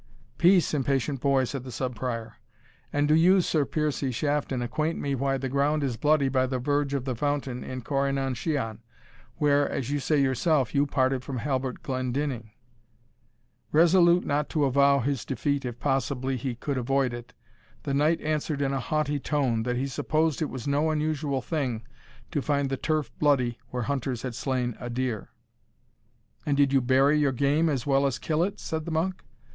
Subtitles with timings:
[0.39, 2.37] "Peace, impatient boy!" said the Sub Prior;
[2.91, 6.57] "and do you, Sir Piercie Shafton, acquaint me why the ground is bloody by the
[6.57, 8.79] verge of the fountain in Corri nan shian,
[9.35, 12.49] where, as you say yourself, you parted from Halbert Glendinning?"
[13.71, 17.33] Resolute not to avow his defeat if possibly he could avoid it,
[17.83, 21.83] the knight answered in a haughty tone, that he supposed it was no unusual thing
[22.31, 25.29] to find the turf bloody where hunters had slain a deer.
[26.43, 29.23] "And did you bury your game as well as kill it?" said the monk.